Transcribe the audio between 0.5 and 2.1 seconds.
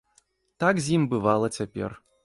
Так з ім бывала цяпер.